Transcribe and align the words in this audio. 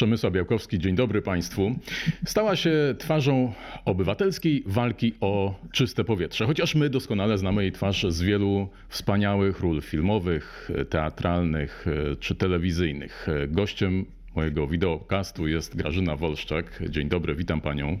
Przemysła 0.00 0.30
Białkowski, 0.30 0.78
dzień 0.78 0.94
dobry 0.94 1.22
Państwu. 1.22 1.74
Stała 2.24 2.56
się 2.56 2.72
twarzą 2.98 3.52
obywatelskiej 3.84 4.62
walki 4.66 5.14
o 5.20 5.54
czyste 5.72 6.04
powietrze. 6.04 6.46
Chociaż 6.46 6.74
my 6.74 6.90
doskonale 6.90 7.38
znamy 7.38 7.62
jej 7.62 7.72
twarz 7.72 8.06
z 8.08 8.22
wielu 8.22 8.68
wspaniałych 8.88 9.60
ról 9.60 9.82
filmowych, 9.82 10.70
teatralnych 10.90 11.86
czy 12.20 12.34
telewizyjnych. 12.34 13.26
Gościem 13.48 14.04
mojego 14.36 14.66
wideokastu 14.66 15.48
jest 15.48 15.76
Grażyna 15.76 16.16
Wolszczak. 16.16 16.82
Dzień 16.90 17.08
dobry, 17.08 17.34
witam 17.34 17.60
Panią. 17.60 17.98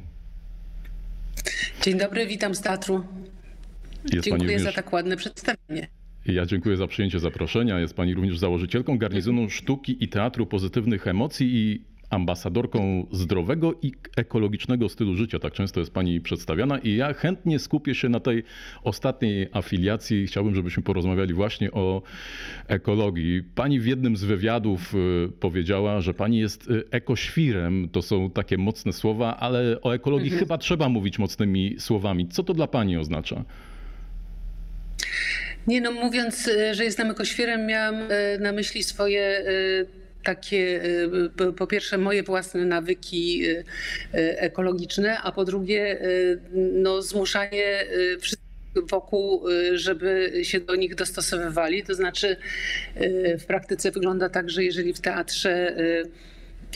Dzień 1.82 1.98
dobry, 1.98 2.26
witam 2.26 2.54
z 2.54 2.60
teatru. 2.60 3.04
Jest 4.12 4.24
Dziękuję 4.24 4.30
Pani 4.30 4.48
za 4.48 4.56
również... 4.56 4.74
tak 4.74 4.92
ładne 4.92 5.16
przedstawienie. 5.16 5.88
Ja 6.26 6.46
dziękuję 6.46 6.76
za 6.76 6.86
przyjęcie 6.86 7.20
zaproszenia. 7.20 7.80
Jest 7.80 7.94
Pani 7.94 8.14
również 8.14 8.38
założycielką 8.38 8.98
garnizonu 8.98 9.50
sztuki 9.50 10.04
i 10.04 10.08
teatru 10.08 10.46
pozytywnych 10.46 11.06
emocji 11.06 11.48
i 11.54 11.89
ambasadorką 12.10 13.06
zdrowego 13.12 13.74
i 13.82 13.92
ekologicznego 14.16 14.88
stylu 14.88 15.16
życia. 15.16 15.38
Tak 15.38 15.52
często 15.52 15.80
jest 15.80 15.92
Pani 15.92 16.20
przedstawiana 16.20 16.78
i 16.78 16.96
ja 16.96 17.14
chętnie 17.14 17.58
skupię 17.58 17.94
się 17.94 18.08
na 18.08 18.20
tej 18.20 18.44
ostatniej 18.82 19.48
afiliacji. 19.52 20.26
Chciałbym, 20.26 20.54
żebyśmy 20.54 20.82
porozmawiali 20.82 21.34
właśnie 21.34 21.72
o 21.72 22.02
ekologii. 22.68 23.42
Pani 23.54 23.80
w 23.80 23.86
jednym 23.86 24.16
z 24.16 24.24
wywiadów 24.24 24.94
y, 24.94 25.32
powiedziała, 25.40 26.00
że 26.00 26.14
Pani 26.14 26.38
jest 26.38 26.70
y, 26.70 26.84
ekoświrem. 26.90 27.88
To 27.92 28.02
są 28.02 28.30
takie 28.30 28.58
mocne 28.58 28.92
słowa, 28.92 29.36
ale 29.36 29.80
o 29.82 29.94
ekologii 29.94 30.30
chyba 30.30 30.58
trzeba 30.58 30.88
mówić 30.88 31.18
mocnymi 31.18 31.76
słowami. 31.78 32.28
Co 32.28 32.42
to 32.42 32.54
dla 32.54 32.66
Pani 32.66 32.96
oznacza? 32.96 33.44
Nie 35.66 35.80
no, 35.80 35.92
mówiąc, 35.92 36.48
y, 36.48 36.74
że 36.74 36.84
jestem 36.84 37.10
ekoświrem, 37.10 37.66
miałam 37.66 37.94
na 38.40 38.52
myśli 38.52 38.82
swoje 38.82 39.44
takie, 40.24 40.84
y, 41.40 41.52
po 41.52 41.66
pierwsze 41.66 41.98
moje 41.98 42.22
własne 42.22 42.64
nawyki 42.64 43.46
y, 43.46 43.64
y, 44.14 44.38
ekologiczne, 44.38 45.18
a 45.18 45.32
po 45.32 45.44
drugie 45.44 45.98
no, 46.54 47.02
zmuszanie 47.02 47.86
wszystkich 48.20 48.50
wokół, 48.90 49.44
żeby 49.72 50.32
się 50.42 50.60
do 50.60 50.76
nich 50.76 50.94
dostosowywali. 50.94 51.82
To 51.82 51.94
znaczy 51.94 52.36
w 53.38 53.44
praktyce 53.46 53.90
wygląda 53.90 54.28
tak, 54.28 54.50
że 54.50 54.64
jeżeli 54.64 54.94
w 54.94 55.00
teatrze 55.00 55.76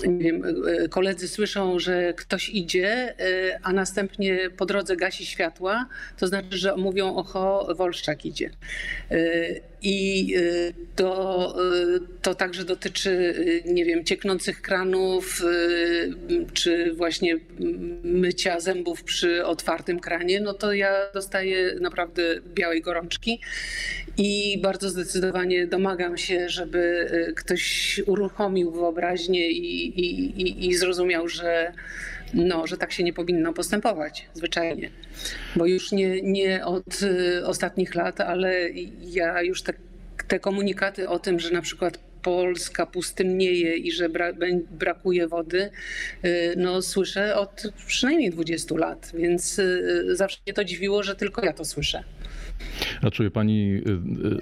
nie 0.09 0.25
wiem, 0.25 0.43
koledzy 0.91 1.29
słyszą, 1.29 1.79
że 1.79 2.15
ktoś 2.15 2.49
idzie, 2.49 3.15
a 3.63 3.73
następnie 3.73 4.51
po 4.57 4.67
drodze 4.67 4.97
gasi 4.97 5.27
światła, 5.27 5.87
to 6.19 6.27
znaczy, 6.27 6.59
że 6.59 6.77
mówią 6.77 7.17
oho, 7.17 7.75
Wolszczak 7.77 8.27
idzie. 8.27 8.51
I 9.85 10.35
to, 10.97 11.57
to 12.23 12.35
także 12.35 12.65
dotyczy, 12.65 13.35
nie 13.67 13.85
wiem, 13.85 14.05
cieknących 14.05 14.63
kranów, 14.63 15.43
czy 16.55 16.95
właśnie 16.95 17.37
mycia 18.05 18.61
zębów 18.61 19.03
przy 19.03 19.45
otwartym 19.45 20.01
kranie, 20.01 20.41
no 20.41 20.55
to 20.55 20.73
ja 20.73 20.95
dostaję 21.15 21.75
naprawdę 21.81 22.23
białej 22.55 22.83
gorączki. 22.83 23.41
I 24.17 24.59
bardzo 24.63 24.89
zdecydowanie 24.89 25.67
domagam 25.67 26.17
się, 26.17 26.49
żeby 26.49 27.09
ktoś 27.37 28.01
uruchomił 28.07 28.71
wyobraźnię 28.71 29.51
i, 29.51 30.01
i, 30.01 30.25
i, 30.43 30.69
i 30.69 30.75
zrozumiał, 30.75 31.29
że 31.29 31.73
no, 32.35 32.67
że 32.67 32.77
tak 32.77 32.93
się 32.93 33.05
nie 33.05 33.13
powinno 33.13 33.53
postępować 33.53 34.27
zwyczajnie. 34.35 34.91
Bo 35.57 35.67
już 35.67 35.93
nie, 35.93 36.23
nie 36.23 36.67
od 36.67 37.03
y, 37.03 37.47
ostatnich 37.47 37.95
lat, 37.95 38.21
ale 38.21 38.71
ja 39.03 39.43
już 39.43 39.63
te, 39.63 39.73
te 40.29 40.41
komunikaty 40.41 41.09
o 41.09 41.19
tym, 41.19 41.41
że 41.41 41.51
na 41.51 41.63
przykład 41.63 41.99
Polska 42.23 42.87
pustynnieje 42.87 43.77
i 43.77 43.93
że 43.93 44.09
bra, 44.09 44.33
brakuje 44.71 45.29
wody, 45.29 45.71
y, 46.25 46.55
no 46.57 46.83
słyszę 46.83 47.37
od 47.37 47.73
przynajmniej 47.87 48.31
20 48.31 48.77
lat, 48.77 49.13
więc 49.15 49.59
y, 49.59 50.17
zawsze 50.17 50.39
mnie 50.47 50.55
to 50.55 50.65
dziwiło, 50.65 51.03
że 51.03 51.17
tylko 51.17 51.45
ja 51.45 51.53
to 51.53 51.65
słyszę. 51.65 52.05
A 53.03 53.11
czuje 53.11 53.31
pani, 53.31 53.83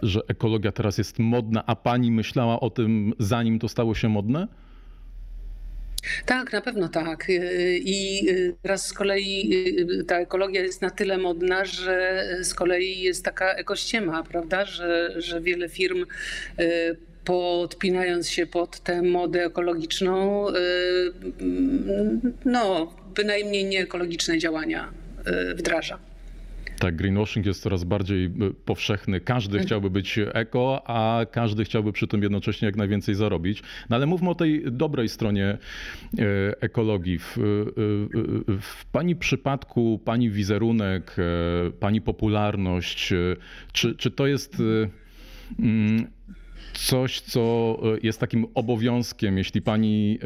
że 0.03 0.21
ekologia 0.29 0.73
teraz 0.73 0.99
jest 0.99 1.19
modna, 1.19 1.67
a 1.67 1.77
pani 1.77 2.11
myślała 2.11 2.61
o 2.61 2.71
tym, 2.71 3.13
zanim 3.19 3.59
to 3.59 3.69
stało 3.69 3.95
się 3.95 4.09
modne? 4.09 4.49
Tak, 6.27 6.53
na 6.53 6.61
pewno 6.61 6.89
tak. 6.89 7.27
I 7.75 8.27
teraz 8.63 8.87
z 8.87 8.93
kolei 8.93 9.67
ta 10.07 10.19
ekologia 10.19 10.63
jest 10.63 10.83
na 10.83 10.91
tyle 10.91 11.19
modna, 11.19 11.65
że 11.65 12.27
z 12.43 12.55
kolei 12.55 13.01
jest 13.01 13.25
taka 13.25 13.55
ekościema, 13.55 14.23
prawda, 14.23 14.65
że, 14.65 15.15
że 15.17 15.41
wiele 15.41 15.69
firm 15.69 16.07
podpinając 17.25 18.29
się 18.29 18.47
pod 18.47 18.81
tę 18.81 19.03
modę 19.03 19.45
ekologiczną, 19.45 20.47
no 22.45 22.95
bynajmniej 23.15 23.65
nieekologiczne 23.65 24.39
działania 24.39 24.93
wdraża. 25.55 25.99
Tak, 26.83 26.97
greenwashing 26.97 27.47
jest 27.47 27.63
coraz 27.63 27.85
bardziej 27.85 28.31
powszechny. 28.65 29.21
Każdy 29.21 29.59
chciałby 29.59 29.91
być 29.91 30.19
eko, 30.33 30.83
a 30.87 31.27
każdy 31.27 31.65
chciałby 31.65 31.93
przy 31.93 32.07
tym 32.07 32.23
jednocześnie 32.23 32.67
jak 32.67 32.77
najwięcej 32.77 33.15
zarobić. 33.15 33.63
No 33.91 33.97
ale 33.97 34.07
mówmy 34.07 34.31
o 34.31 34.35
tej 34.35 34.63
dobrej 34.73 35.09
stronie 35.09 35.59
ekologii. 36.61 37.19
W, 37.19 37.37
w 38.61 38.85
pani 38.93 39.17
przypadku, 39.17 40.01
pani 40.05 40.31
wizerunek, 40.31 41.17
pani 41.81 42.01
popularność, 42.01 43.13
czy, 43.73 43.95
czy 43.95 44.11
to 44.11 44.27
jest 44.27 44.63
coś, 46.75 47.21
co 47.21 47.77
jest 48.03 48.21
takim 48.21 48.47
obowiązkiem, 48.55 49.39
jeśli 49.39 49.63
pani 49.63 50.19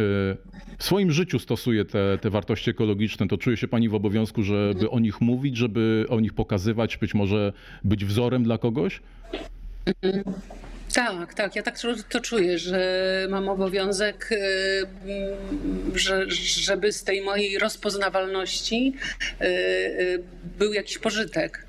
w 0.78 0.84
swoim 0.84 1.10
życiu 1.10 1.38
stosuje 1.38 1.84
te, 1.84 2.18
te 2.20 2.30
wartości 2.30 2.70
ekologiczne, 2.70 3.28
to 3.28 3.38
czuje 3.38 3.56
się 3.56 3.68
pani 3.68 3.88
w 3.88 3.94
obowiązku, 3.94 4.42
żeby 4.42 4.90
o 4.90 4.98
nich 4.98 5.20
mówić, 5.20 5.56
żeby 5.56 6.06
o 6.08 6.20
nich 6.20 6.32
pokazywać, 6.32 6.96
być 6.96 7.14
może 7.14 7.52
być 7.84 8.04
wzorem 8.04 8.44
dla 8.44 8.58
kogoś? 8.58 9.00
Tak, 10.96 11.34
tak. 11.34 11.56
Ja 11.56 11.62
tak 11.62 11.74
to 12.08 12.20
czuję, 12.20 12.58
że 12.58 13.26
mam 13.30 13.48
obowiązek, 13.48 14.30
że, 15.94 16.30
żeby 16.40 16.92
z 16.92 17.04
tej 17.04 17.22
mojej 17.22 17.58
rozpoznawalności 17.58 18.94
był 20.58 20.72
jakiś 20.72 20.98
pożytek 20.98 21.66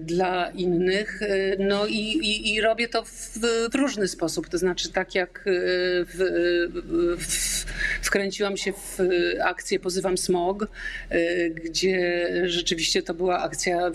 dla 0.00 0.50
innych. 0.50 1.20
No 1.58 1.86
i, 1.86 1.98
i, 1.98 2.54
i 2.54 2.60
robię 2.60 2.88
to 2.88 3.04
w, 3.04 3.38
w, 3.70 3.74
różny 3.74 4.08
sposób. 4.08 4.48
To 4.48 4.58
znaczy, 4.58 4.92
tak 4.92 5.14
jak 5.14 5.44
w, 5.46 6.16
w, 7.18 7.64
wkręciłam 8.04 8.56
się 8.56 8.72
w 8.72 8.98
akcję 9.44 9.80
Pozywam 9.80 10.18
Smog, 10.18 10.66
gdzie 11.54 12.28
rzeczywiście 12.44 13.02
to 13.02 13.14
była 13.14 13.42
akcja 13.42 13.90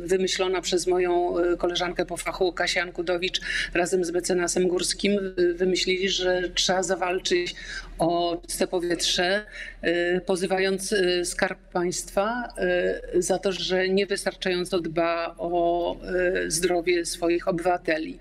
wymyślona 0.00 0.60
przez 0.60 0.86
moją 0.86 1.34
koleżankę 1.58 2.06
po 2.06 2.16
fachu, 2.16 2.52
Kasię 2.52 2.82
Ankudowicz, 2.82 3.40
razem 3.74 4.04
z 4.04 4.10
mecenasem 4.10 4.68
Górskim. 4.68 5.34
Wymyślili, 5.54 6.08
że 6.08 6.42
trzeba 6.54 6.82
zawalczyć 6.82 7.54
o 7.98 8.42
czyste 8.46 8.66
powietrze, 8.66 9.46
pozywając 10.26 10.94
Skarb 11.24 11.58
Państwa 11.58 12.48
za 13.14 13.38
to, 13.38 13.52
że 13.52 13.88
niewystarczająco 13.88 14.80
dba 14.80 15.34
o 15.38 15.96
zdrowie 16.46 17.04
swoich 17.04 17.48
obywateli. 17.48 18.18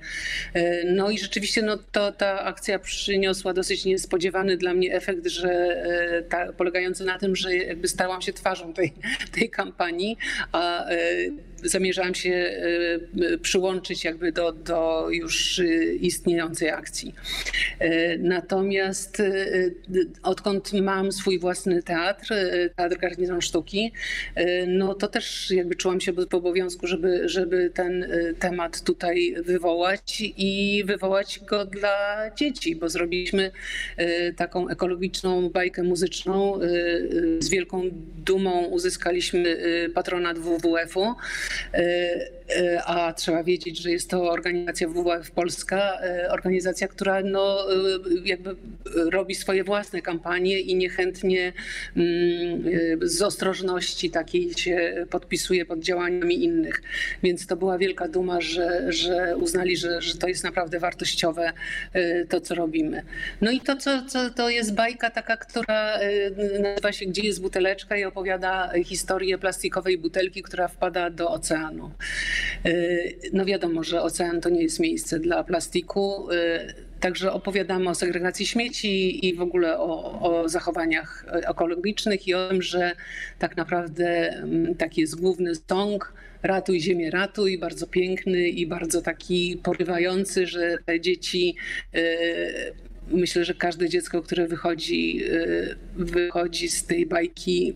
No 0.85 1.09
i 1.09 1.19
rzeczywiście 1.19 1.61
no, 1.61 1.77
to, 1.91 2.11
ta 2.11 2.43
akcja 2.43 2.79
przyniosła 2.79 3.53
dosyć 3.53 3.85
niespodziewany 3.85 4.57
dla 4.57 4.73
mnie 4.73 4.93
efekt, 4.93 5.27
że 5.27 5.83
ta, 6.29 6.53
polegający 6.53 7.05
na 7.05 7.17
tym, 7.17 7.35
że 7.35 7.55
jakby 7.55 7.87
stałam 7.87 8.21
się 8.21 8.33
twarzą 8.33 8.73
tej, 8.73 8.93
tej 9.31 9.49
kampanii, 9.49 10.17
a 10.51 10.85
zamierzałam 11.63 12.15
się 12.15 12.61
przyłączyć 13.41 14.03
jakby 14.03 14.31
do, 14.31 14.51
do 14.51 15.07
już 15.09 15.61
istniejącej 15.99 16.69
akcji. 16.69 17.15
Natomiast 18.19 19.21
odkąd 20.23 20.73
mam 20.73 21.11
swój 21.11 21.39
własny 21.39 21.83
teatr, 21.83 22.33
Teatr 22.75 22.97
Garnizon 22.97 23.41
Sztuki, 23.41 23.91
no 24.67 24.93
to 24.93 25.07
też 25.07 25.51
jakby 25.51 25.75
czułam 25.75 26.01
się 26.01 26.13
w 26.13 26.35
obowiązku, 26.35 26.87
żeby, 26.87 27.29
żeby 27.29 27.71
ten 27.73 28.07
temat 28.39 28.83
tutaj 28.83 29.35
wywołać 29.43 30.23
i 30.37 30.83
wywołać 30.85 31.39
go 31.39 31.65
dla 31.65 32.31
dzieci, 32.35 32.75
bo 32.75 32.89
zrobiliśmy 32.89 33.51
taką 34.35 34.69
ekologiczną 34.69 35.49
bajkę 35.49 35.83
muzyczną. 35.83 36.59
Z 37.39 37.49
wielką 37.49 37.83
dumą 38.25 38.65
uzyskaliśmy 38.65 39.57
patronat 39.93 40.39
WWF-u 40.39 41.15
A 42.85 43.13
trzeba 43.13 43.43
wiedzieć, 43.43 43.77
że 43.77 43.91
jest 43.91 44.09
to 44.09 44.31
organizacja 44.31 44.87
WWF 44.87 45.31
Polska, 45.31 45.99
organizacja, 46.29 46.87
która 46.87 47.21
no, 47.21 47.67
jakby 48.23 48.55
robi 48.95 49.35
swoje 49.35 49.63
własne 49.63 50.01
kampanie 50.01 50.59
i 50.59 50.75
niechętnie 50.75 51.53
mm, 51.95 52.63
z 53.01 53.21
ostrożności 53.21 54.09
takiej 54.09 54.53
się 54.53 55.05
podpisuje 55.09 55.65
pod 55.65 55.79
działaniami 55.79 56.43
innych. 56.43 56.81
Więc 57.23 57.47
to 57.47 57.55
była 57.55 57.77
wielka 57.77 58.07
duma, 58.07 58.41
że, 58.41 58.91
że 58.93 59.37
uznali, 59.37 59.77
że, 59.77 60.01
że 60.01 60.17
to 60.17 60.27
jest 60.27 60.43
naprawdę 60.43 60.79
wartościowe 60.79 61.53
to, 62.29 62.41
co 62.41 62.55
robimy. 62.55 63.03
No 63.41 63.51
i 63.51 63.61
to, 63.61 63.75
co, 63.75 64.05
co 64.07 64.29
to 64.29 64.49
jest 64.49 64.73
bajka 64.73 65.09
taka, 65.09 65.37
która 65.37 65.99
nazywa 66.59 66.91
się 66.91 67.05
Gdzie 67.05 67.21
jest 67.21 67.41
buteleczka 67.41 67.97
i 67.97 68.03
opowiada 68.03 68.71
historię 68.85 69.37
plastikowej 69.37 69.97
butelki, 69.97 70.41
która 70.41 70.67
wpada 70.67 71.09
do 71.09 71.29
oceanu. 71.41 71.91
No 73.33 73.45
wiadomo, 73.45 73.83
że 73.83 74.01
ocean 74.01 74.41
to 74.41 74.49
nie 74.49 74.63
jest 74.63 74.79
miejsce 74.79 75.19
dla 75.19 75.43
plastiku. 75.43 76.27
Także 76.99 77.31
opowiadamy 77.31 77.89
o 77.89 77.95
segregacji 77.95 78.45
śmieci 78.45 79.25
i 79.27 79.35
w 79.35 79.41
ogóle 79.41 79.79
o, 79.79 80.21
o, 80.21 80.49
zachowaniach 80.49 81.25
ekologicznych 81.31 82.27
i 82.27 82.33
o 82.33 82.49
tym, 82.49 82.61
że 82.61 82.91
tak 83.39 83.57
naprawdę 83.57 84.33
taki 84.77 85.01
jest 85.01 85.19
główny 85.19 85.51
song 85.55 86.13
Ratuj 86.43 86.81
Ziemię, 86.81 87.11
ratuj, 87.11 87.57
bardzo 87.57 87.87
piękny 87.87 88.49
i 88.49 88.67
bardzo 88.67 89.01
taki 89.01 89.59
porywający, 89.63 90.47
że 90.47 90.77
te 90.85 90.99
dzieci 90.99 91.55
myślę, 93.11 93.45
że 93.45 93.53
każde 93.53 93.89
dziecko, 93.89 94.21
które 94.21 94.47
wychodzi, 94.47 95.23
wychodzi 95.95 96.69
z 96.69 96.85
tej 96.85 97.05
bajki, 97.05 97.73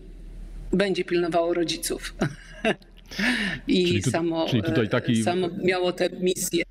będzie 0.72 1.04
pilnowało 1.04 1.54
rodziców. 1.54 2.14
I 3.68 3.86
Czyli 3.86 4.02
tu- 4.02 4.10
samo, 4.10 4.46
czyli 4.48 4.62
tutaj 4.62 4.88
taki- 4.88 5.22
samo 5.22 5.48
miało 5.64 5.92
tę 5.92 6.08
misję. 6.20 6.62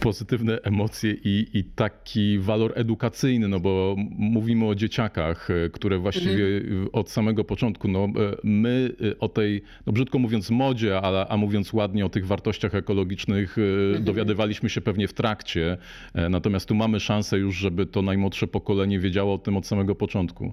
pozytywne 0.00 0.58
emocje 0.62 1.12
i, 1.24 1.46
i 1.54 1.64
taki 1.64 2.38
walor 2.38 2.72
edukacyjny, 2.76 3.48
no 3.48 3.60
bo 3.60 3.96
mówimy 4.18 4.66
o 4.66 4.74
dzieciakach, 4.74 5.48
e, 5.50 5.70
które 5.70 5.98
właściwie 5.98 6.46
Mhm. 6.56 6.88
od 6.92 7.10
samego 7.10 7.44
początku, 7.44 7.88
no 7.88 8.04
e, 8.04 8.08
my 8.44 8.92
e, 9.12 9.18
o 9.18 9.28
tej, 9.28 9.62
no 9.86 9.92
brzydko 9.92 10.18
mówiąc 10.18 10.50
modzie, 10.50 11.00
a, 11.00 11.28
a 11.28 11.36
mówiąc 11.36 11.72
ładnie 11.72 12.06
o 12.06 12.08
tych 12.08 12.26
wartościach 12.26 12.74
ekologicznych 12.74 13.58
e, 13.58 13.86
Mhm. 13.86 14.04
dowiadywaliśmy 14.04 14.70
się 14.70 14.80
pewnie 14.80 15.08
w 15.08 15.12
trakcie, 15.12 15.76
e, 16.14 16.28
natomiast 16.28 16.68
tu 16.68 16.74
mamy 16.74 17.00
szansę 17.00 17.38
już, 17.38 17.56
żeby 17.56 17.86
to 17.86 18.02
najmłodsze 18.02 18.46
pokolenie 18.46 18.98
wiedziało 19.00 19.34
o 19.34 19.38
tym 19.38 19.56
od 19.56 19.66
samego 19.66 19.94
początku. 19.94 20.52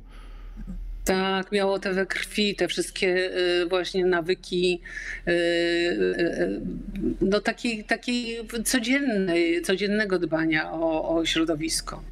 Tak, 1.06 1.52
miało 1.52 1.80
te 1.80 1.94
we 1.94 2.06
krwi, 2.06 2.56
te 2.56 2.68
wszystkie 2.68 3.32
y, 3.62 3.66
właśnie 3.66 4.06
nawyki, 4.06 4.82
y, 5.28 5.32
y, 5.32 6.62
no 7.22 7.40
takiej, 7.40 7.84
takiej 7.84 8.38
codziennej, 8.64 9.62
codziennego 9.62 10.20
dbania 10.20 10.72
o, 10.72 11.16
o 11.16 11.26
środowisko. 11.26 12.04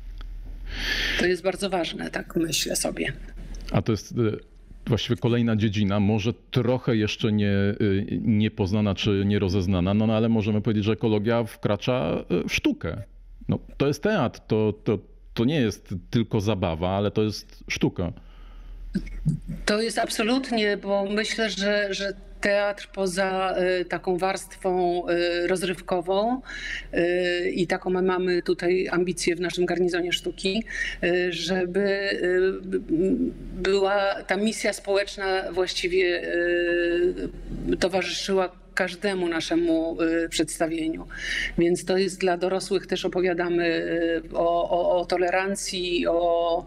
To 1.20 1.26
jest 1.26 1.44
bardzo 1.44 1.70
ważne, 1.70 2.10
tak 2.10 2.36
myślę 2.36 2.76
sobie. 2.76 3.14
A 3.72 3.82
to 3.82 3.92
jest 3.92 4.14
właściwie 4.88 5.16
kolejna 5.16 5.56
dziedzina, 5.56 6.00
może 6.00 6.34
trochę 6.52 6.96
jeszcze 6.96 7.32
nie, 7.32 7.54
niepoznana 8.22 8.96
czy 8.96 9.24
nierozeznana, 9.26 9.94
no, 9.94 10.08
no 10.08 10.16
ale 10.16 10.30
możemy 10.30 10.62
powiedzieć, 10.62 10.86
że 10.86 10.92
ekologia 10.92 11.44
wkracza 11.44 12.26
w 12.48 12.54
sztukę. 12.54 13.02
No, 13.48 13.60
to 13.78 13.88
jest 13.88 14.04
teatr, 14.04 14.40
to, 14.48 14.74
to, 14.84 15.00
to 15.34 15.46
nie 15.46 15.62
jest 15.62 15.96
tylko 16.10 16.42
zabawa, 16.42 16.90
ale 16.90 17.12
to 17.12 17.24
jest 17.24 17.64
sztuka. 17.68 18.14
To 19.66 19.82
jest 19.82 20.00
absolutnie, 20.00 20.78
bo 20.78 21.06
myślę, 21.06 21.50
że, 21.50 21.94
że 21.94 22.14
teatr 22.44 22.90
poza 22.94 23.56
y, 23.82 23.86
taką 23.86 24.18
warstwą 24.18 25.04
y, 25.10 25.48
rozrywkową 25.48 26.42
y, 26.94 27.52
i 27.52 27.68
taką 27.68 27.90
my 27.90 28.02
mamy 28.02 28.42
tutaj 28.42 28.88
ambicję 28.92 29.36
w 29.36 29.42
naszym 29.42 29.66
garnizonie 29.66 30.14
sztuki, 30.14 30.64
żeby 31.30 32.10
była 33.56 34.24
ta 34.24 34.38
misja 34.38 34.74
społeczna 34.74 35.52
właściwie 35.52 36.22
towarzyszyła 37.80 38.63
każdemu 38.74 39.30
naszemu 39.30 39.98
y, 40.02 40.30
przedstawieniu. 40.30 41.08
Więc 41.58 41.86
to 41.86 41.98
jest 41.98 42.20
dla 42.20 42.38
dorosłych 42.38 42.88
też 42.88 43.06
opowiadamy 43.06 43.66
y, 44.26 44.38
o, 44.38 44.70
o, 44.70 45.02
o 45.02 45.06
tolerancji, 45.06 46.08
o 46.08 46.66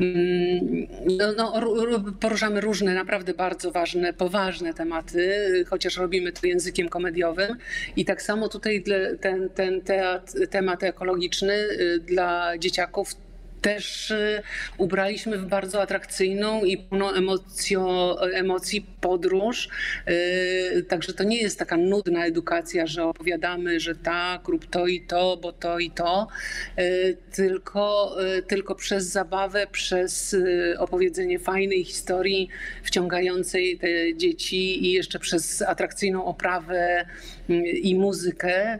mm, 0.00 0.86
no, 1.18 1.32
no, 1.36 1.60
ru- 1.60 1.84
ru- 1.84 2.12
poruszamy 2.20 2.60
różne, 2.60 2.94
naprawdę 2.94 3.34
bardzo 3.34 3.70
ważne, 3.70 4.12
poważne 4.12 4.74
tematy, 4.74 5.64
chociaż 5.68 5.96
robimy 5.96 6.32
to 6.32 6.46
językiem 6.46 6.88
komediowym. 6.88 7.56
I 7.96 8.04
tak 8.04 8.22
samo 8.22 8.48
tutaj 8.48 8.84
ten, 9.20 9.48
ten 9.48 9.80
teatr, 9.80 10.48
temat 10.50 10.82
ekologiczny 10.82 11.54
y, 11.54 12.00
dla 12.06 12.58
dzieciaków 12.58 13.21
też 13.62 14.10
y, 14.10 14.42
ubraliśmy 14.78 15.38
w 15.38 15.46
bardzo 15.46 15.82
atrakcyjną 15.82 16.64
i 16.64 16.78
pełną 16.78 17.12
emocjo, 17.12 18.16
emocji 18.32 18.86
podróż. 19.00 19.68
Y, 20.08 20.84
Także 20.88 21.12
to 21.12 21.24
nie 21.24 21.42
jest 21.42 21.58
taka 21.58 21.76
nudna 21.76 22.26
edukacja, 22.26 22.86
że 22.86 23.04
opowiadamy, 23.04 23.80
że 23.80 23.94
tak, 23.94 24.48
rób 24.48 24.66
to 24.66 24.86
i 24.86 25.00
to, 25.00 25.36
bo 25.36 25.52
to 25.52 25.78
i 25.78 25.90
to, 25.90 26.28
y, 26.78 27.16
tylko, 27.32 28.16
tylko 28.48 28.74
przez 28.74 29.04
zabawę, 29.04 29.66
przez 29.72 30.36
opowiedzenie 30.78 31.38
fajnej 31.38 31.84
historii 31.84 32.48
wciągającej 32.82 33.78
te 33.78 34.16
dzieci 34.16 34.86
i 34.86 34.92
jeszcze 34.92 35.18
przez 35.18 35.62
atrakcyjną 35.62 36.24
oprawę 36.24 37.06
i 37.82 37.94
muzykę. 37.94 38.78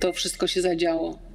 To 0.00 0.12
wszystko 0.12 0.46
się 0.46 0.62
zadziało. 0.62 1.31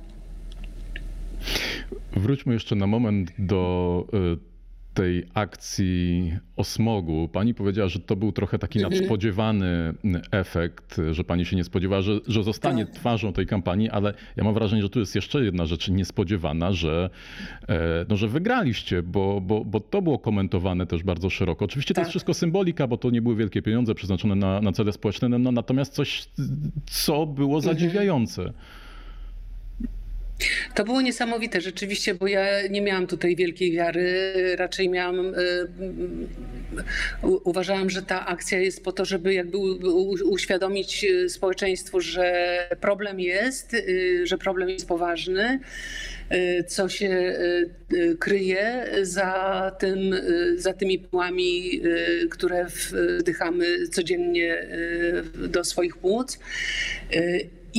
Wróćmy 2.16 2.54
jeszcze 2.54 2.76
na 2.76 2.88
moment 2.88 3.32
do 3.40 4.08
e, 4.14 4.58
tej 4.98 5.26
akcji 5.34 6.34
o 6.56 6.64
smogu. 6.64 7.30
Pani 7.34 7.54
powiedziała, 7.54 7.90
że 7.90 8.00
to 8.00 8.16
był 8.16 8.32
trochę 8.32 8.60
taki 8.60 8.80
nadspodziewany 8.90 9.94
efekt, 10.32 11.02
że 11.12 11.24
pani 11.24 11.46
się 11.46 11.56
nie 11.56 11.64
spodziewała, 11.64 12.02
że, 12.02 12.20
że 12.28 12.44
zostanie 12.44 12.86
Tak. 12.86 12.96
twarzą 12.96 13.34
tej 13.34 13.46
kampanii, 13.48 13.90
ale 13.90 14.14
ja 14.36 14.44
mam 14.44 14.54
wrażenie, 14.54 14.82
że 14.82 14.90
tu 14.90 15.00
jest 15.00 15.16
jeszcze 15.16 15.44
jedna 15.44 15.66
rzecz 15.66 15.90
niespodziewana, 15.90 16.72
że, 16.72 17.10
e, 17.70 18.06
no, 18.10 18.16
że 18.16 18.28
wygraliście, 18.28 19.04
bo, 19.04 19.42
bo, 19.42 19.66
bo 19.66 19.80
to 19.80 20.02
było 20.02 20.20
komentowane 20.20 20.86
też 20.86 21.04
bardzo 21.04 21.30
szeroko. 21.30 21.66
Oczywiście 21.66 21.94
to 21.94 22.02
jest 22.02 22.08
Tak. 22.08 22.12
wszystko 22.12 22.34
symbolika, 22.34 22.88
bo 22.88 22.98
to 22.98 23.10
nie 23.10 23.22
były 23.22 23.36
wielkie 23.36 23.62
pieniądze 23.62 23.96
przeznaczone 23.96 24.36
na, 24.36 24.62
na 24.62 24.72
cele 24.72 24.92
społeczne, 24.92 25.30
no, 25.30 25.52
natomiast 25.52 25.94
coś, 25.94 26.28
co 26.86 27.26
było 27.26 27.62
zadziwiające. 27.62 28.54
To 30.76 30.84
było 30.84 31.02
niesamowite 31.02 31.62
rzeczywiście, 31.62 32.14
bo 32.14 32.28
ja 32.28 32.68
nie 32.68 32.82
miałam 32.82 33.08
tutaj 33.08 33.36
wielkiej 33.36 33.72
wiary. 33.72 34.34
Raczej 34.56 34.90
miałam, 34.90 35.34
u- 37.24 37.50
uważałam, 37.50 37.90
że 37.90 38.02
ta 38.02 38.26
akcja 38.26 38.60
jest 38.60 38.84
po 38.84 38.92
to, 38.92 39.06
żeby 39.06 39.34
jakby 39.34 39.58
uświadomić 40.26 41.04
y, 41.04 41.30
społeczeństwu, 41.30 42.02
że 42.02 42.58
problem 42.82 43.20
jest, 43.20 43.74
y, 43.74 44.22
że 44.28 44.38
problem 44.38 44.70
jest 44.70 44.88
poważny, 44.88 45.60
co 46.68 46.90
się 46.90 47.34
kryje 48.20 48.88
za, 49.02 49.72
tym, 49.80 50.16
za 50.56 50.74
tymi 50.74 51.00
pyłami, 51.00 51.82
które 52.30 52.66
wdychamy 53.20 53.88
codziennie 53.88 54.68
do 55.48 55.64
swoich 55.64 55.98
płuc. 55.98 56.40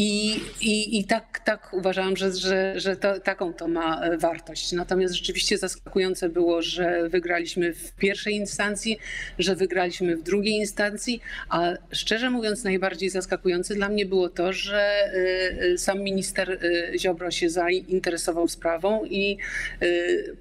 I, 0.01 0.41
i, 0.61 0.99
i 0.99 1.05
tak, 1.05 1.41
tak 1.45 1.75
uważałam, 1.75 2.17
że, 2.17 2.33
że, 2.33 2.81
że 2.81 2.97
to, 2.97 3.21
taką 3.21 3.53
to 3.53 3.69
ma 3.69 4.01
e, 4.01 4.19
wartość. 4.19 4.73
Natomiast 4.73 5.15
rzeczywiście 5.15 5.59
zaskakujące 5.59 6.29
było, 6.29 6.63
że 6.63 7.09
wygraliśmy 7.09 7.75
w 7.75 7.93
pierwszej 7.93 8.35
instancji, 8.35 8.99
że 9.39 9.57
wygraliśmy 9.57 10.17
w 10.17 10.23
drugiej 10.23 10.55
instancji, 10.55 11.21
a 11.49 11.73
szczerze 11.93 12.31
mówiąc 12.31 12.65
najbardziej 12.65 13.11
zaskakujące 13.11 13.75
dla 13.75 13.89
mnie 13.89 14.07
było 14.07 14.29
to, 14.29 14.53
że 14.53 14.81
e, 14.81 15.73
e, 15.73 15.79
sam 15.79 16.01
minister 16.01 16.59
Ziobro 16.99 17.31
się 17.31 17.51
zainteresował 17.51 18.49
sprawą 18.49 19.05
i 19.05 19.39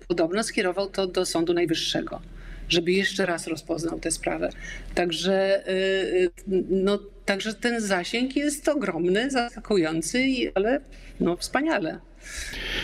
podobno 0.07 0.43
skierował 0.43 0.89
to 0.89 1.07
do 1.07 1.25
Sądu 1.25 1.53
Najwyższego 1.53 2.21
żeby 2.69 2.91
jeszcze 2.91 3.25
raz 3.25 3.47
rozpoznał 3.47 3.99
tę 3.99 4.11
sprawę. 4.11 4.49
Także, 4.95 5.63
y, 5.67 5.71
y, 5.71 6.31
no, 6.69 6.99
także 7.25 7.53
ten 7.53 7.81
zasięg 7.81 8.35
jest 8.35 8.67
ogromny, 8.69 9.31
zaskakujący, 9.31 10.25
ale 10.55 10.81
no, 11.19 11.37
wspaniale. 11.37 11.99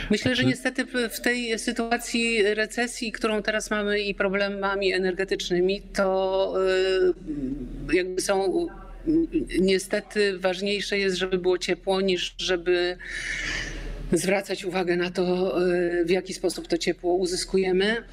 Myślę, 0.10 0.36
że 0.36 0.44
niestety 0.46 0.86
w- 0.86 1.20
tej 1.22 1.60
sytuacji 1.60 2.44
recesji, 2.54 3.12
którą 3.12 3.42
teraz 3.42 3.72
mamy 3.72 4.00
i 4.02 4.16
problemami 4.16 4.94
energetycznymi, 4.94 5.82
to 5.82 6.54
y, 7.90 7.96
jakby 7.96 8.22
są 8.22 8.68
niestety 9.60 10.40
ważniejsze 10.40 10.98
jest, 10.98 11.18
żeby 11.18 11.38
było 11.38 11.58
ciepło, 11.58 12.02
niż 12.02 12.36
żeby 12.38 12.98
zwracać 14.12 14.66
uwagę 14.66 14.96
na 14.96 15.12
to, 15.12 15.56
w 16.06 16.10
jaki 16.10 16.34
sposób 16.34 16.68
to 16.68 16.78
ciepło 16.78 17.14
uzyskujemy. 17.14 18.04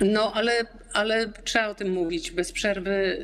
No, 0.00 0.32
ale, 0.34 0.52
ale 0.92 1.28
trzeba 1.44 1.68
o 1.68 1.74
tym 1.74 1.90
mówić 1.90 2.30
bez 2.30 2.52
przerwy. 2.52 3.18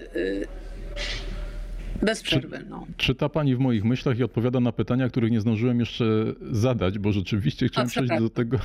Bez 2.02 2.22
przerwy, 2.22 2.64
no. 2.70 2.86
Czyta 2.96 3.28
pani 3.28 3.56
w 3.56 3.58
moich 3.58 3.84
myślach 3.84 4.18
i 4.18 4.22
odpowiada 4.22 4.60
na 4.60 4.72
pytania, 4.72 5.08
których 5.08 5.30
nie 5.30 5.40
zdążyłem 5.40 5.80
jeszcze 5.80 6.04
zadać, 6.50 6.98
bo 6.98 7.12
rzeczywiście 7.12 7.68
chciałem 7.68 7.88
przejść 7.88 8.12
do 8.18 8.30
tego. 8.30 8.58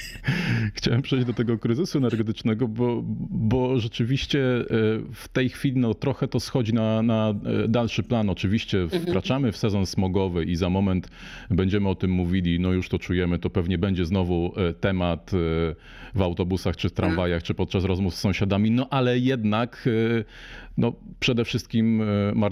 chciałem 0.74 1.02
przejść 1.02 1.26
do 1.26 1.32
tego 1.32 1.58
kryzysu 1.58 1.98
energetycznego, 1.98 2.68
bo, 2.68 3.02
bo 3.30 3.78
rzeczywiście 3.78 4.40
e, 4.40 4.64
w 5.12 5.28
tej 5.32 5.48
chwili 5.48 5.80
no, 5.80 5.94
trochę 5.94 6.28
to 6.28 6.40
schodzi 6.40 6.74
na, 6.74 7.02
na 7.02 7.34
e, 7.64 7.68
dalszy 7.68 8.02
plan. 8.02 8.30
Oczywiście 8.30 8.82
mhm. 8.82 9.02
wkraczamy 9.02 9.52
w 9.52 9.56
sezon 9.56 9.86
smogowy 9.86 10.44
i 10.44 10.56
za 10.56 10.70
moment 10.70 11.08
będziemy 11.50 11.88
o 11.88 11.94
tym 11.94 12.10
mówili, 12.10 12.60
no 12.60 12.72
już 12.72 12.88
to 12.88 12.98
czujemy, 12.98 13.38
to 13.38 13.50
pewnie 13.50 13.78
będzie 13.78 14.04
znowu 14.04 14.52
e, 14.56 14.74
temat 14.74 15.30
w 16.14 16.22
autobusach 16.22 16.76
czy 16.76 16.88
w 16.88 16.92
tramwajach, 16.92 17.42
czy 17.42 17.54
podczas 17.54 17.84
rozmów 17.84 18.14
z 18.14 18.18
sąsiadami, 18.18 18.70
no 18.70 18.88
ale 18.90 19.18
jednak 19.18 19.88
no, 20.78 20.92
przede 21.20 21.44
wszystkim 21.44 22.02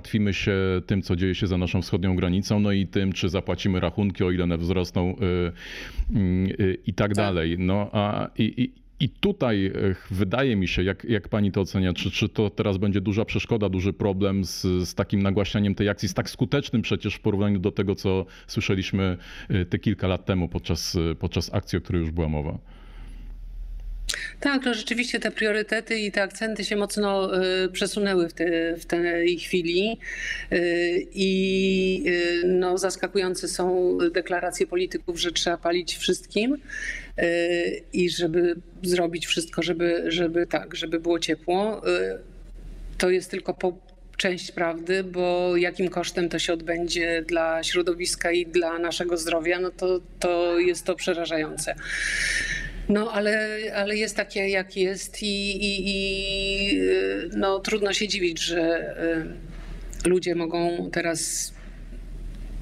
martwimy 0.05 0.35
się 0.35 0.53
tym, 0.87 1.03
co 1.03 1.17
dzieje 1.17 1.35
się 1.35 1.47
za 1.47 1.59
naszą 1.59 1.83
wschodnią 1.83 2.17
granicą, 2.17 2.61
no 2.61 2.73
i 2.73 2.87
tym, 2.87 3.13
czy 3.13 3.29
zapłacimy 3.29 3.81
rachunki, 3.81 4.25
o 4.25 4.31
ile 4.31 4.45
one 4.45 4.59
wzrosną 4.59 5.17
i 6.87 6.95
tak, 6.95 7.09
tak. 7.09 7.15
dalej. 7.15 7.57
No, 7.59 7.91
a, 7.93 8.31
i, 8.39 8.43
i, 8.63 8.73
i 9.05 9.09
tutaj 9.09 9.73
wydaje 10.11 10.57
mi 10.57 10.69
się, 10.69 10.83
jak, 10.83 11.05
jak 11.05 11.29
pani 11.29 11.53
to 11.53 11.61
ocenia, 11.61 11.93
czy, 11.93 12.11
czy 12.11 12.29
to 12.29 12.51
teraz 12.51 12.77
będzie 12.77 13.01
duża 13.01 13.25
przeszkoda, 13.25 13.69
duży 13.69 13.93
problem 13.93 14.45
z, 14.45 14.63
z 14.63 14.95
takim 14.95 15.23
nagłaśnianiem 15.23 15.75
tej 15.75 15.89
akcji, 15.89 16.09
z 16.09 16.15
tak 16.15 16.31
skutecznym 16.31 16.83
przecież 16.83 17.15
w 17.15 17.21
porównaniu 17.21 17.59
do 17.59 17.73
tego, 17.73 17.95
co 17.95 18.27
słyszeliśmy 18.47 19.17
y, 19.51 19.67
te 19.67 19.79
kilka 19.79 20.07
lat 20.07 20.25
temu 20.25 20.49
podczas, 20.49 20.95
y, 20.95 21.17
podczas 21.19 21.55
akcji, 21.55 21.79
o 21.79 21.81
której 21.81 22.01
już 22.01 22.11
była 22.11 22.29
mowa? 22.29 22.59
Tak, 24.45 24.65
no 24.65 24.75
rzeczywiście 24.75 25.21
te 25.21 25.31
priorytety 25.31 25.99
i 25.99 26.13
te 26.13 26.23
akcenty 26.23 26.65
się 26.65 26.77
mocno 26.77 27.43
y, 27.65 27.69
przesunęły 27.69 28.29
w, 28.29 28.33
te, 28.33 28.77
w 28.77 28.87
tej 28.87 29.39
chwili 29.39 29.99
y, 30.53 31.07
i 31.15 32.05
y, 32.07 32.43
no, 32.47 32.79
zaskakujące 32.79 33.49
są 33.49 33.99
deklaracje 34.13 34.67
polityków, 34.67 35.21
że 35.21 35.33
trzeba 35.33 35.57
palić 35.57 35.97
wszystkim 35.97 36.57
i 37.93 38.11
żeby 38.11 38.57
zrobić 38.83 39.27
wszystko, 39.27 39.63
żeby, 39.63 40.05
żeby 40.07 40.47
tak, 40.47 40.77
żeby 40.77 41.01
było 41.01 41.19
ciepło. 41.19 41.83
To 42.99 43.11
jest 43.11 43.31
tylko 43.31 43.55
po, 43.55 43.79
część 44.17 44.53
prawdy, 44.53 45.05
bo 45.05 45.57
jakim 45.57 45.89
kosztem 45.89 46.29
to 46.29 46.39
się 46.39 46.53
odbędzie 46.53 47.25
dla 47.27 47.63
środowiska 47.63 48.33
i 48.33 48.47
dla 48.47 48.79
naszego 48.79 49.17
zdrowia, 49.17 49.61
no 49.61 49.71
to, 49.71 50.01
to 50.19 50.59
jest 50.59 50.87
to 50.87 50.95
przerażające. 50.95 51.75
No, 52.89 53.13
ale, 53.13 53.59
ale 53.75 53.97
jest 53.97 54.17
takie, 54.17 54.49
jak 54.49 54.77
jest 54.77 55.23
i, 55.23 55.51
i, 55.51 55.83
i 55.87 56.81
no, 57.37 57.59
trudno 57.59 57.93
się 57.93 58.09
dziwić, 58.09 58.41
że 58.41 58.95
y, 60.05 60.09
ludzie 60.09 60.35
mogą 60.35 60.91
teraz 60.93 61.53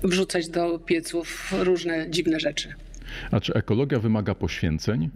wrzucać 0.03 0.49
do 0.49 0.79
pieców 0.79 1.53
różne 1.59 2.11
dziwne 2.11 2.41
rzeczy. 2.41 2.75
A 3.31 3.41
czy 3.41 3.55
ekologia 3.55 3.99
wymaga 3.99 4.35
poświęceń? 4.35 5.11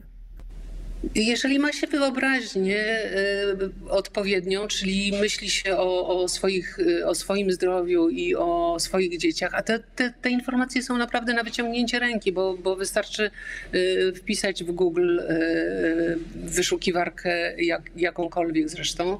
Jeżeli 1.14 1.58
ma 1.58 1.72
się 1.72 1.86
wyobraźnię 1.86 2.84
y, 3.88 3.90
odpowiednią, 3.90 4.66
czyli 4.66 5.12
myśli 5.20 5.50
się 5.50 5.76
o, 5.76 6.08
o, 6.22 6.28
swoich, 6.28 6.78
y, 6.78 7.06
o 7.06 7.14
swoim 7.14 7.52
zdrowiu 7.52 8.08
i 8.08 8.34
o 8.34 8.76
swoich 8.80 9.18
dzieciach, 9.18 9.54
a 9.54 9.62
te, 9.62 9.78
te, 9.96 10.12
te, 10.22 10.30
informacje 10.30 10.82
są 10.82 10.98
naprawdę 10.98 11.34
na 11.34 11.42
wyciągnięcie 11.42 11.98
ręki, 11.98 12.32
bo, 12.32 12.58
bo 12.58 12.76
wystarczy 12.76 13.30
y, 13.74 14.12
wpisać 14.16 14.64
w 14.64 14.72
Google 14.72 15.20
wyszukiwarkę, 16.34 17.62
jak, 17.62 17.90
jakąkolwiek 17.96 18.68
zresztą, 18.68 19.18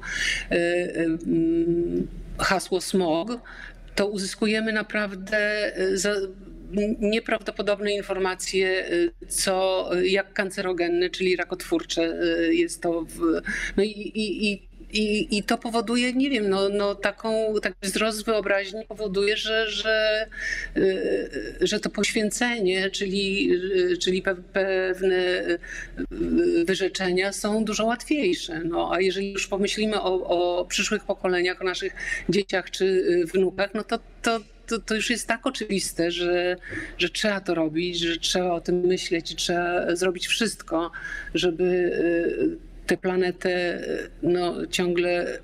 hasło 2.37 2.81
smog, 2.81 3.39
to 3.95 4.07
uzyskujemy 4.07 4.73
naprawdę 4.73 5.71
nieprawdopodobne 6.99 7.91
informacje, 7.91 8.91
y, 8.91 9.11
co, 9.27 9.89
jak 10.03 10.33
kancerogenne, 10.33 11.09
czyli 11.09 11.35
rakotwórcze 11.35 12.21
y, 12.49 12.55
jest 12.55 12.81
to. 12.81 13.01
W, 13.01 13.41
no 13.77 13.83
i, 13.83 13.89
i, 13.89 14.51
i 14.51 14.67
i, 14.91 15.37
I 15.37 15.43
to 15.43 15.57
powoduje, 15.57 16.13
nie 16.13 16.29
wiem, 16.29 16.49
no, 16.49 16.69
no 16.69 16.95
taką, 16.95 17.53
taki 17.61 17.75
wzrost 17.81 18.25
wyobraźni 18.25 18.85
powoduje, 18.87 19.37
że, 19.37 19.69
że, 19.69 20.27
y, 20.77 21.57
że 21.61 21.79
to 21.79 21.89
poświęcenie, 21.89 22.89
czyli, 22.89 23.51
czyli 24.01 24.23
pewne 24.53 25.43
wyrzeczenia 26.65 27.33
są 27.33 27.65
dużo 27.65 27.85
łatwiejsze. 27.85 28.61
No, 28.63 28.91
a 28.93 29.01
jeżeli 29.01 29.33
już 29.33 29.47
pomyślimy 29.47 30.01
o, 30.01 30.59
o 30.59 30.65
przyszłych 30.65 31.03
pokoleniach, 31.03 31.61
o 31.61 31.65
naszych 31.65 31.93
dzieciach 32.29 32.71
czy 32.71 33.03
wnukach, 33.33 33.73
no 33.73 33.83
to, 33.83 33.99
to 34.21 34.39
to, 34.67 34.79
to 34.79 34.95
już 34.95 35.09
jest 35.09 35.27
tak 35.27 35.47
oczywiste, 35.47 36.11
że, 36.11 36.55
że 36.97 37.09
trzeba 37.09 37.41
to 37.41 37.55
robić, 37.55 37.99
że 37.99 38.17
trzeba 38.17 38.51
o 38.51 38.61
tym 38.61 38.79
myśleć 38.79 39.31
i 39.31 39.35
trzeba 39.35 39.95
zrobić 39.95 40.27
wszystko, 40.27 40.91
żeby 41.33 41.63
y, 41.63 42.87
tę 42.87 42.97
planetę 42.97 43.79
y, 43.79 44.09
no, 44.23 44.65
ciągle, 44.65 45.39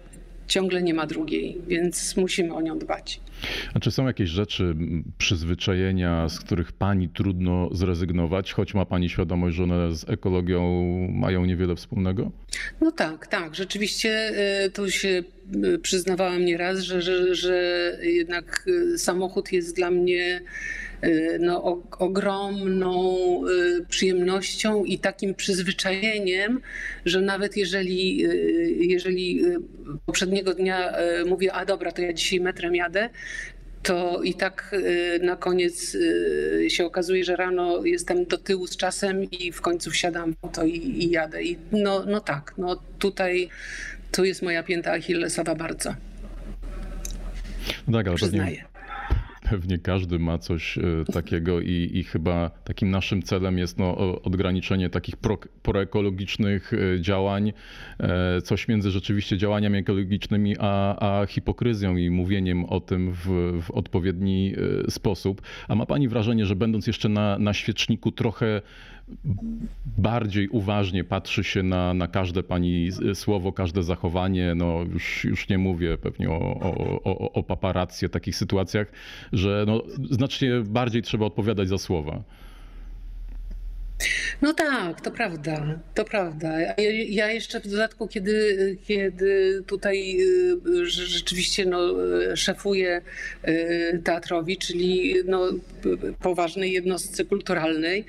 ciągle 0.48 0.82
nie 0.82 0.94
ma 0.94 1.08
drugiej, 1.08 1.62
więc 1.68 2.18
musimy 2.18 2.54
o 2.54 2.62
nią 2.62 2.80
dbać. 2.80 3.20
A 3.74 3.80
czy 3.80 3.92
są 3.92 4.08
jakieś 4.08 4.30
rzeczy, 4.30 4.76
przyzwyczajenia, 5.18 6.30
z 6.30 6.40
których 6.40 6.72
pani 6.72 7.10
trudno 7.10 7.70
zrezygnować, 7.72 8.54
choć 8.54 8.74
ma 8.74 8.86
pani 8.86 9.10
świadomość, 9.10 9.56
że 9.56 9.64
one 9.64 9.96
z 9.96 10.10
ekologią 10.10 10.84
mają 11.12 11.46
niewiele 11.46 11.76
wspólnego? 11.76 12.32
No 12.82 12.92
tak, 12.92 13.28
tak. 13.28 13.56
Rzeczywiście 13.56 14.32
y, 14.66 14.70
tu 14.70 14.92
się 14.92 15.24
y, 15.66 15.80
przyznawałam 15.80 16.46
nieraz, 16.46 16.80
że, 16.80 17.02
że, 17.02 17.36
że 17.36 17.98
jednak 18.04 18.66
y, 18.68 18.98
samochód 18.98 19.52
jest 19.52 19.76
dla 19.76 19.92
mnie 19.92 20.42
no, 21.40 21.82
ogromną 22.00 23.18
przyjemnością 23.90 24.84
i 24.84 25.00
takim 25.00 25.36
przyzwyczajeniem, 25.36 26.62
że 27.06 27.22
nawet 27.22 27.58
jeżeli, 27.58 28.18
jeżeli 28.90 29.42
poprzedniego 30.06 30.54
dnia 30.54 30.94
mówię, 31.26 31.54
a 31.54 31.66
dobra, 31.66 31.92
to 31.92 32.02
ja 32.02 32.14
dzisiaj 32.14 32.40
metrem 32.40 32.76
jadę, 32.76 33.10
to 33.84 34.24
i 34.24 34.34
tak 34.34 34.74
y, 34.74 35.20
na 35.24 35.36
koniec 35.36 35.96
y, 35.96 36.66
się 36.70 36.86
okazuje, 36.86 37.24
że 37.24 37.36
rano 37.36 37.86
jestem 37.86 38.26
do 38.26 38.38
tyłu 38.38 38.68
z 38.68 38.78
czasem 38.78 39.24
i 39.24 39.52
w 39.52 39.62
końcu 39.62 39.92
wsiadam 39.92 40.34
w 40.34 40.52
to 40.52 40.64
i, 40.66 40.78
i 40.78 41.12
jadę. 41.12 41.44
I 41.44 41.58
no, 41.72 42.06
no 42.06 42.20
tak, 42.20 42.54
no 42.58 42.82
tutaj 43.00 43.50
tu 44.12 44.26
jest 44.26 44.42
moja 44.42 44.64
pięta 44.64 44.92
achillesowa 44.92 45.56
bardzo. 45.56 45.96
No 47.88 47.98
tak, 47.98 48.08
ale 48.08 48.16
Przyznaję 48.16 48.73
pewnie 49.54 49.78
każdy 49.78 50.20
ma 50.20 50.38
coś 50.38 50.78
e, 50.78 50.82
takiego 51.14 51.62
i, 51.62 51.90
i 51.94 52.04
chyba 52.04 52.50
takim 52.64 52.92
naszym 52.92 53.22
celem 53.22 53.58
jest 53.58 53.78
no, 53.78 54.22
odgraniczenie 54.22 54.90
takich 54.90 55.18
pro, 55.18 55.38
proekologicznych 55.62 56.72
e, 56.74 57.02
działań, 57.02 57.54
e, 58.00 58.42
coś 58.42 58.68
między 58.68 58.92
rzeczywiście 58.92 59.38
działaniami 59.38 59.78
ekologicznymi 59.78 60.56
a, 60.60 60.96
a 61.22 61.26
hipokryzją 61.26 61.98
i 61.98 62.10
mówieniem 62.10 62.66
o 62.66 62.80
tym 62.80 63.12
w, 63.12 63.26
w 63.62 63.72
odpowiedni 63.72 64.56
sposób. 64.90 65.42
A 65.68 65.76
ma 65.76 65.86
pani 65.86 66.08
wrażenie, 66.08 66.46
że 66.46 66.56
będąc 66.56 66.88
jeszcze 66.88 67.10
na, 67.10 67.40
na 67.40 67.54
świeczniku 67.54 68.12
trochę 68.12 68.62
bardziej 69.98 70.48
uważnie 70.48 71.04
patrzy 71.04 71.44
się 71.44 71.64
na, 71.64 71.94
na 71.94 72.08
każde 72.08 72.44
pani 72.44 72.90
słowo, 73.14 73.54
każde 73.54 73.84
zachowanie. 73.84 74.56
No 74.56 74.86
już, 74.94 75.24
już 75.24 75.50
nie 75.50 75.58
mówię 75.58 75.98
pewnie 75.98 76.30
o, 76.30 76.60
o, 76.60 77.04
o, 77.04 77.32
o 77.34 77.44
paparację, 77.44 78.10
takich 78.10 78.36
sytuacjach, 78.36 78.88
że 79.34 79.64
no, 79.68 79.84
znacznie 80.12 80.62
bardziej 80.66 81.02
trzeba 81.02 81.26
odpowiadać 81.26 81.70
za 81.70 81.78
słowa. 81.78 82.24
No 84.42 84.54
tak, 84.54 85.02
to 85.02 85.12
prawda, 85.12 85.80
to 85.94 86.06
prawda. 86.06 86.60
Ja 87.10 87.32
jeszcze 87.32 87.60
w 87.60 87.68
dodatku, 87.68 88.08
kiedy, 88.08 88.78
kiedy 88.84 89.64
tutaj 89.68 90.18
y, 90.68 90.86
rzeczywiście 90.86 91.66
no, 91.66 91.80
szefuję 92.36 93.02
y, 93.48 94.02
teatrowi, 94.04 94.58
czyli 94.58 95.16
no, 95.26 95.50
poważnej 96.22 96.72
jednostce 96.72 97.26
kulturalnej, 97.26 98.06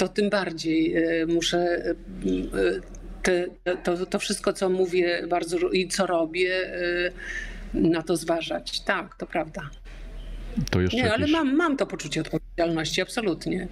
to 0.00 0.08
tym 0.08 0.30
bardziej 0.30 0.96
e, 0.96 1.26
muszę 1.26 1.58
e, 1.58 1.94
te, 3.22 3.46
to, 3.84 4.06
to 4.06 4.18
wszystko, 4.18 4.52
co 4.52 4.70
mówię 4.70 5.26
bardzo 5.28 5.58
i 5.58 5.88
co 5.88 6.06
robię, 6.06 6.54
e, 6.54 7.10
na 7.74 8.02
to 8.02 8.16
zważać. 8.16 8.80
Tak, 8.80 9.16
to 9.16 9.26
prawda. 9.26 9.70
To 10.70 10.80
jeszcze 10.80 10.96
Nie, 10.96 11.02
jakieś... 11.02 11.22
ale 11.22 11.26
mam, 11.32 11.56
mam 11.56 11.76
to 11.76 11.86
poczucie 11.86 12.20
odpowiedzialności, 12.20 13.02
absolutnie. 13.02 13.68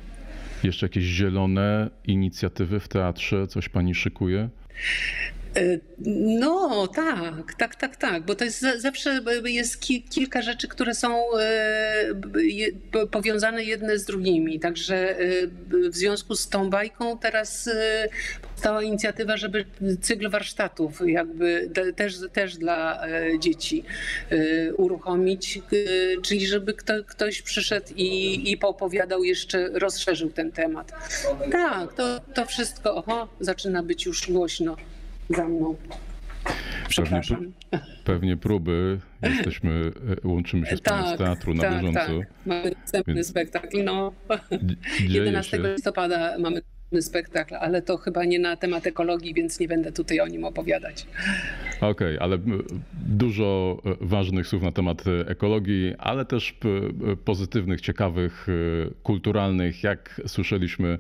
Jeszcze 0.65 0.87
jakieś 0.87 1.05
zielone 1.05 1.91
inicjatywy 2.05 2.81
w 2.81 2.89
teatrze? 2.89 3.47
Coś 3.47 3.69
pani 3.69 3.95
szykuje? 3.95 4.49
No 6.07 6.87
tak, 6.87 7.55
tak, 7.59 7.75
tak, 7.77 7.97
tak, 7.97 8.23
bo 8.23 8.35
to 8.35 8.45
jest 8.45 8.61
za- 8.61 8.79
zawsze 8.79 9.21
jest 9.45 9.81
ki- 9.81 10.03
kilka 10.03 10.43
rzeczy, 10.43 10.69
które 10.69 10.95
są 10.95 11.39
e, 11.39 12.05
powiązane 13.11 13.65
jedne 13.65 13.99
z 13.99 14.05
drugimi. 14.05 14.61
Także 14.61 15.19
e, 15.19 15.27
w 15.91 15.97
związku 15.97 16.35
z 16.35 16.49
tą 16.49 16.71
bajką 16.71 17.19
teraz 17.19 17.69
e, 17.69 18.09
powstała 18.43 18.83
inicjatywa, 18.83 19.37
żeby 19.37 19.65
cykl 20.01 20.31
warsztatów 20.31 21.03
jakby 21.07 21.71
te- 21.75 21.93
też, 21.93 22.15
też 22.33 22.57
dla 22.57 23.07
e, 23.07 23.39
dzieci 23.39 23.85
e, 24.31 24.75
uruchomić, 24.75 25.57
e, 25.59 25.61
czyli 26.23 26.47
żeby 26.47 26.75
kto, 26.75 27.05
ktoś 27.05 27.43
przyszedł 27.43 27.87
i, 27.97 28.51
i 28.53 28.57
poopowiadał 28.57 29.25
jeszcze, 29.25 29.69
rozszerzył 29.73 30.31
ten 30.31 30.53
temat. 30.53 30.93
Tak, 31.53 31.95
to, 31.95 32.21
to 32.35 32.47
wszystko, 32.47 32.95
oho, 32.95 33.29
zaczyna 33.41 33.83
być 33.83 34.07
już 34.07 34.31
głośno 34.31 34.77
za 35.31 35.49
mną. 35.49 35.77
Przepraszam. 36.89 37.53
Pewnie 38.05 38.37
próby. 38.37 38.99
Jesteśmy, 39.23 39.91
e, 40.25 40.29
łączymy 40.29 40.67
się 40.67 40.77
z 40.77 40.81
panem 40.81 41.15
z 41.15 41.19
teatru 41.19 41.55
na 41.55 41.63
tak, 41.63 41.73
bieżąco. 41.75 41.99
Tak. 41.99 42.29
Mamy 42.47 42.73
następny 42.81 43.15
Więc- 43.15 43.27
spektakl. 43.27 43.85
No. 43.85 44.13
Dzieje 44.99 45.25
11 45.25 45.57
się. 45.57 45.73
listopada 45.73 46.39
mamy 46.39 46.55
następny 46.55 47.03
spektakl, 47.03 47.55
ale 47.55 47.83
to 47.83 47.97
chyba 47.97 48.25
nie 48.25 48.39
na 48.39 48.57
temat 48.57 48.87
ekologii, 48.87 49.35
więc 49.35 49.61
nie 49.61 49.69
będę 49.69 49.93
tutaj 49.93 50.21
o 50.21 50.27
nim 50.27 50.45
opowiadać. 50.45 51.07
Okej, 51.81 52.19
ale 52.21 52.35
m, 52.35 52.63
dużo 53.07 53.79
e, 53.85 53.95
ważnych 54.01 54.47
słów 54.47 54.63
na 54.63 54.73
temat 54.73 55.05
e, 55.07 55.29
ekologii, 55.29 55.95
ale 55.99 56.25
też 56.25 56.59
e, 57.13 57.17
pozytywnych, 57.17 57.81
ciekawych, 57.81 58.47
kulturalnych. 59.03 59.83
Jak 59.83 60.21
słyszeliśmy, 60.27 60.99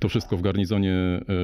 to 0.00 0.08
wszystko 0.08 0.36
w 0.36 0.42
garnizonie 0.42 0.94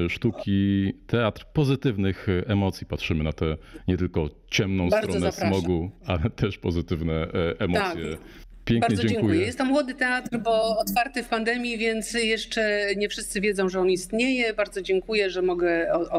sztuki, 0.09 0.93
teatr 1.07 1.45
pozytywnych 1.53 2.26
emocji. 2.47 2.87
Patrzymy 2.87 3.25
na 3.25 3.33
tę 3.33 3.57
nie 3.88 3.97
tylko 3.97 4.31
ciemną 4.50 4.88
Bardzo 4.88 5.12
stronę 5.12 5.33
zapraszam. 5.33 5.61
smogu, 5.61 5.91
ale 6.07 6.31
też 6.31 6.59
pozytywne 6.59 7.26
emocje. 7.59 8.11
Tak. 8.17 8.21
Pięknie 8.64 8.80
Bardzo 8.88 9.02
dziękuję. 9.02 9.21
dziękuję. 9.23 9.47
Jest 9.47 9.59
to 9.59 9.64
młody 9.64 9.94
teatr, 9.94 10.38
bo 10.38 10.78
otwarty 10.78 11.23
w 11.23 11.28
pandemii, 11.28 11.78
więc 11.78 12.12
jeszcze 12.12 12.87
nie 12.97 13.09
wszyscy 13.09 13.40
wiedzą, 13.40 13.68
że 13.68 13.80
on 13.80 13.90
istnieje. 13.90 14.54
Bardzo 14.54 14.83
dziękuję, 14.83 15.30
że 15.30 15.42
mogę 15.42 15.92
o, 15.92 16.11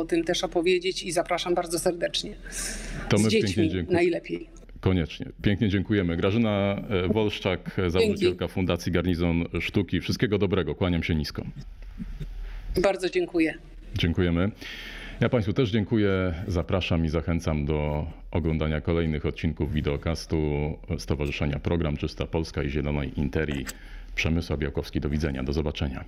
o 0.00 0.04
tym 0.04 0.24
też 0.24 0.44
opowiedzieć 0.44 1.02
i 1.02 1.12
zapraszam 1.12 1.54
bardzo 1.54 1.78
serdecznie. 1.78 2.34
To 3.08 3.18
Z 3.18 3.22
my 3.24 3.30
pięknie 3.30 3.48
dziećmi 3.48 3.62
dziękujemy. 3.70 3.92
najlepiej. 3.92 4.48
Koniecznie. 4.80 5.26
Pięknie 5.42 5.68
dziękujemy. 5.68 6.16
Grażyna 6.16 6.82
e, 6.90 7.08
Wolszczak, 7.08 7.78
e, 7.78 7.90
założycielka 7.90 8.48
Fundacji 8.48 8.92
Garnizon 8.92 9.44
Sztuki. 9.60 10.00
Wszystkiego 10.00 10.38
dobrego. 10.38 10.74
Kłaniam 10.74 11.02
się 11.02 11.14
nisko. 11.14 11.44
Bardzo 12.82 13.10
dziękuję. 13.10 13.54
Dziękujemy. 13.98 14.50
Ja 15.20 15.28
Państwu 15.28 15.52
też 15.52 15.70
dziękuję. 15.70 16.34
Zapraszam 16.48 17.04
i 17.04 17.08
zachęcam 17.08 17.64
do 17.64 18.06
oglądania 18.30 18.80
kolejnych 18.80 19.26
odcinków 19.26 19.72
wideokastu 19.72 20.36
Stowarzyszenia 20.98 21.58
Program 21.58 21.96
Czysta 21.96 22.26
Polska 22.26 22.62
i 22.62 22.70
Zielonej 22.70 23.20
Interii. 23.20 23.66
Przemysław 24.14 24.58
Białkowski, 24.58 25.00
do 25.00 25.08
widzenia, 25.08 25.42
do 25.42 25.52
zobaczenia. 25.52 26.04